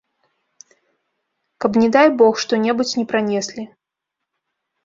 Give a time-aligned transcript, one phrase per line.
[1.65, 3.63] Каб не дай бог, што-небудзь не пранеслі.